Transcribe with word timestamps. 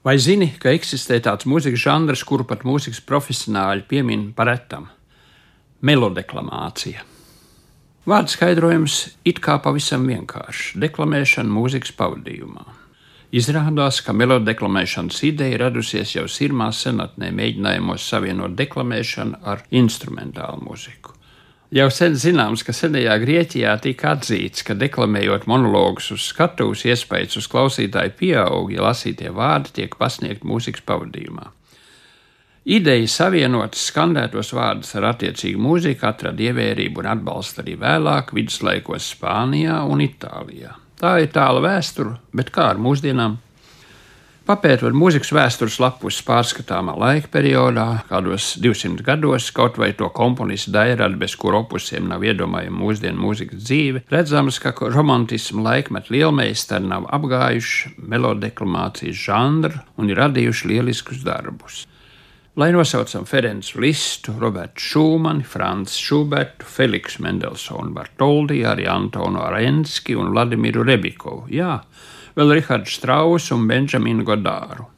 Vai 0.00 0.14
zini, 0.16 0.46
ka 0.56 0.70
eksistē 0.72 1.18
tāds 1.20 1.44
mūzikas 1.44 1.82
žanrs, 1.82 2.22
kuru 2.24 2.46
pat 2.48 2.62
mūzikas 2.64 3.02
profesionāļi 3.04 3.82
piemin 3.84 4.22
par 4.32 4.48
retam- 4.48 4.86
melodeklamācija? 5.88 7.04
Vārds 8.08 8.32
skaidrojums 8.32 8.94
it 9.28 9.42
kā 9.44 9.58
pavisam 9.60 10.06
vienkāršs- 10.08 10.72
deklamēšana 10.84 11.52
mūzikas 11.52 11.92
pavadījumā. 11.92 12.64
Izrādās, 13.30 14.00
ka 14.02 14.12
melodeklamēšanas 14.12 15.20
ideja 15.22 15.58
radusies 15.58 16.16
jau 16.16 16.24
sirmā 16.24 16.72
senatnē 16.72 17.28
mēģinājumos 17.30 18.00
savienot 18.00 18.56
deklamēšanu 18.56 19.36
ar 19.44 19.64
instrumentālu 19.70 20.64
mūziku. 20.64 21.12
Jau 21.70 21.86
sen 21.94 22.16
zināms, 22.18 22.64
ka 22.66 22.72
senajā 22.74 23.12
Grieķijā 23.22 23.76
tika 23.78 24.16
atzīts, 24.16 24.64
ka 24.66 24.74
deklamējot 24.74 25.44
monologus 25.46 26.08
uz 26.16 26.24
skatuves, 26.32 26.82
iespējas 26.82 27.38
uz 27.38 27.46
klausītāju 27.52 28.16
pieaug, 28.18 28.72
ja 28.74 28.88
lasītie 28.88 29.30
vārdi 29.30 29.76
tiek 29.76 29.94
pasniegti 30.00 30.48
mūzikas 30.50 30.82
pavadījumā. 30.88 31.46
Ideja 32.74 33.06
savienot 33.08 33.78
skandētos 33.78 34.50
vārdus 34.52 34.90
ar 34.98 35.12
attiecīgu 35.12 35.62
mūziku 35.62 36.08
atrada 36.10 36.42
ievērību 36.48 37.04
un 37.04 37.10
atbalstu 37.14 37.62
arī 37.62 37.76
vēlāk, 37.78 38.34
viduslaikos 38.34 39.06
Spānijā 39.14 39.78
un 39.86 40.02
Itālijā. 40.02 40.74
Tā 40.98 41.14
ir 41.22 41.30
tāla 41.32 41.62
vēsture, 41.64 42.18
bet 42.34 42.50
kā 42.50 42.66
ar 42.74 42.82
mūsdienām? 42.82 43.38
Papētot 44.50 44.90
mūzikas 44.98 45.28
vēstures 45.30 45.76
lapus 45.78 46.16
pārskatāmā 46.26 46.96
laika 46.98 47.28
periodā, 47.30 47.84
kādos 48.08 48.56
200 48.58 49.04
gados, 49.06 49.46
kaut 49.54 49.76
vai 49.78 49.92
to 49.94 50.08
komponistu 50.10 50.72
dairādi, 50.74 51.20
bez 51.20 51.36
kura 51.38 51.60
opusiem 51.60 52.08
nav 52.10 52.26
iedomājama 52.26 52.80
mūsdienu 52.80 53.28
mūzikas 53.28 53.60
dzīve, 53.62 54.02
redzams, 54.10 54.58
ka 54.58 54.74
romantismu 54.90 55.62
laikmetu 55.62 56.16
lielmeistari 56.16 56.90
nav 56.90 57.06
apgājuši 57.14 57.94
melodeklamācijas 58.10 59.22
žanru 59.28 59.84
un 60.02 60.10
ir 60.10 60.18
radījuši 60.18 60.72
lieliskus 60.72 61.22
darbus. 61.22 61.84
Lai 62.58 62.72
nosaucam 62.74 63.30
Ferencu 63.30 63.78
Listu, 63.86 64.34
Robertu 64.42 64.82
Šūmani, 64.82 65.46
Franču 65.46 66.08
Šubertu, 66.08 66.66
Feliksu 66.66 67.22
Mendelsonu 67.22 67.94
Bartoldi, 67.94 68.64
arī 68.66 68.90
Antonu 68.90 69.46
Arenski 69.46 70.18
un 70.18 70.34
Vladimiru 70.34 70.82
Rebikovu. 70.82 71.46
Jā, 71.54 71.76
vēl 72.40 72.56
Rihardu 72.56 72.88
Strausu 72.88 73.54
un 73.58 73.68
Benžaminu 73.68 74.24
Godāru. 74.24 74.88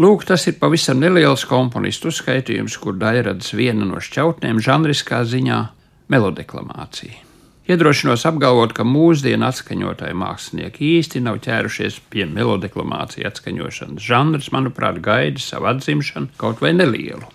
Lūk, 0.00 0.22
tas 0.28 0.46
ir 0.48 0.56
pavisam 0.60 1.00
neliels 1.00 1.42
komponistu 1.48 2.08
uzskaitījums, 2.08 2.78
kur 2.80 2.94
daļradas 3.00 3.52
viena 3.56 3.84
no 3.88 4.00
šķautnēm 4.00 4.60
žanriskā 4.64 5.24
ziņā- 5.28 5.58
melodeklamācija. 6.12 7.26
Iedrošinos 7.70 8.24
apgalvot, 8.26 8.72
ka 8.74 8.82
mūsdienu 8.82 9.46
atskaņotāji 9.46 10.16
mākslinieki 10.16 10.88
īsti 10.98 11.20
nav 11.22 11.36
ķērušies 11.44 12.00
pie 12.10 12.24
melodeklamācijas 12.26 13.28
atskaņošanas. 13.30 14.06
Žanrs, 14.08 14.48
manuprāt, 14.50 15.00
gaida 15.04 15.38
savu 15.38 15.68
atzimšanu 15.70 16.32
kaut 16.40 16.60
vai 16.64 16.72
nelielu. 16.72 17.28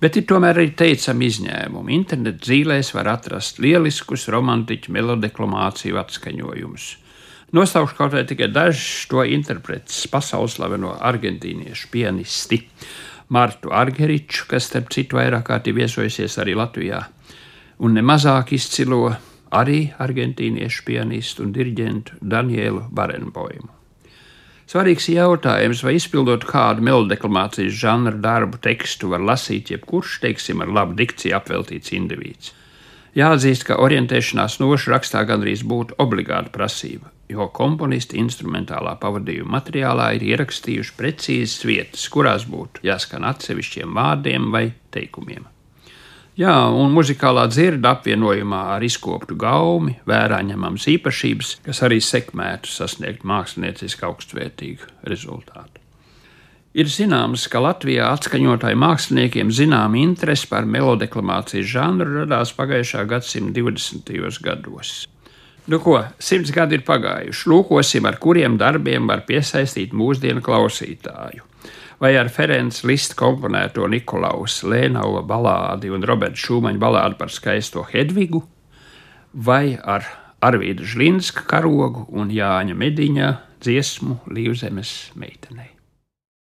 Bet 0.00 0.16
ir 0.16 0.24
tomēr 0.28 0.60
arī 0.60 0.70
teicami 0.76 1.26
izņēmumi. 1.26 1.92
Interneta 1.92 2.48
zīlēs 2.48 2.94
var 2.94 3.08
atrast 3.08 3.58
lieliskus 3.58 4.28
romantiķu 4.32 4.92
melodeklamāciju 4.92 6.00
atskaņojumus. 6.00 6.96
Nosaukšu 7.54 7.94
kaut 7.94 8.12
vai 8.12 8.24
tikai 8.26 8.48
dažus 8.50 9.06
to 9.10 9.22
interpretus 9.22 10.06
pasaules 10.10 10.56
slaveno 10.56 10.96
argentīniešu 10.98 11.92
pianisti 11.92 12.58
Martu 13.28 13.70
Argeriču, 13.70 14.48
kas 14.50 14.66
starp 14.66 14.90
citu 14.94 15.18
vairāk 15.18 15.46
kārtī 15.46 15.74
viesojusies 15.74 16.38
arī 16.42 16.56
Latvijā, 16.58 17.04
un 17.78 17.94
nemazāk 17.94 18.50
izcilo 18.54 19.14
arī 19.54 19.92
argentīniešu 20.02 20.84
pianistu 20.86 21.46
un 21.46 21.54
diriģentu 21.54 22.18
Danielu 22.20 22.84
Barenboimu. 22.90 23.70
Svarīgs 24.66 25.06
jautājums, 25.12 25.84
vai 25.86 25.94
izpildot 25.94 26.42
kādu 26.48 26.82
melodeklamācijas 26.82 27.74
žanra 27.78 28.16
darbu 28.18 28.58
tekstu 28.58 29.12
var 29.12 29.22
lasīt 29.22 29.70
jebkurš, 29.70 30.18
teiksim, 30.24 30.64
ar 30.64 30.72
labu 30.80 30.98
dikciju 30.98 31.36
apveltīts 31.38 31.94
indivīds. 31.94 32.50
Jāatzīst, 33.16 33.64
ka 33.64 33.78
orientēšanās 33.80 34.58
nošu 34.60 34.90
rakstā 34.92 35.22
gandrīz 35.24 35.62
būtu 35.64 35.96
obligāta 36.04 36.50
prasība, 36.52 37.08
jo 37.32 37.46
komponisti 37.48 38.18
instrumentālā 38.20 38.92
pavadījuma 39.00 39.54
materiālā 39.54 40.10
ir 40.18 40.26
ierakstījuši 40.34 40.92
precīzas 40.98 41.64
vietas, 41.64 42.04
kurās 42.12 42.44
būtu 42.44 42.84
jāskan 42.84 43.24
atsevišķiem 43.24 43.96
vārdiem 43.96 44.50
vai 44.52 44.66
teikumiem. 44.92 45.48
Jā, 46.36 46.52
un 46.68 46.92
muzikālā 46.92 47.46
dzirde 47.48 47.88
apvienojumā 47.88 48.60
ar 48.74 48.84
izkoptu 48.84 49.38
gaumi, 49.40 49.96
vērā 50.04 50.42
ņemams 50.50 50.84
īpašības, 50.98 51.54
kas 51.64 51.80
arī 51.88 52.02
sekmētu 52.04 52.68
sasniegt 52.68 53.24
mākslinieciski 53.24 54.04
augstvērtīgu 54.10 54.92
rezultātu. 55.08 55.85
Ir 56.76 56.90
zināms, 56.92 57.46
ka 57.48 57.62
Latvijā 57.64 58.10
atskaņotāju 58.12 58.76
māksliniekiem 58.76 59.48
zināma 59.48 59.96
interese 59.96 60.44
par 60.50 60.66
melodeklamācijas 60.68 61.70
žanru 61.72 62.18
radās 62.18 62.50
pagājušā 62.52 63.06
gadsimta 63.08 63.62
20. 63.62 64.40
gados. 64.44 64.90
Nu 65.72 65.78
ko, 65.80 65.96
simts 66.20 66.52
gadi 66.52 66.76
ir 66.76 66.82
pagājuši. 66.84 67.46
Lūkosim, 67.48 68.04
ar 68.04 68.18
kuriem 68.20 68.58
darbiem 68.60 69.08
var 69.08 69.24
piesaistīt 69.24 69.94
mūsdienu 69.96 70.44
klausītāju. 70.44 71.46
Vai 72.04 72.10
ar 72.20 72.28
Ferenc 72.28 72.82
Listu 72.84 73.16
komponēto 73.22 73.88
Nikolaus 73.88 74.58
Lēnauva 74.68 75.22
balādi 75.24 75.88
un 75.88 76.04
Roberta 76.04 76.36
Šūmaņa 76.42 76.82
balādi 76.82 77.16
par 77.22 77.32
skaisto 77.32 77.86
Hedvigu, 77.88 78.42
vai 79.32 79.78
ar 79.80 80.04
Arvīda 80.44 80.84
Žlinska 80.84 81.48
karogu 81.48 82.04
un 82.12 82.28
Jāņa 82.36 82.76
Mediņa 82.76 83.32
dziesmu 83.64 84.18
Līvzemes 84.28 84.92
meitenei. 85.16 85.75